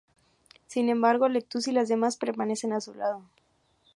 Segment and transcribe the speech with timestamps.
[0.65, 3.21] Sin embargo, Lettuce y las demás permanecen a su lado.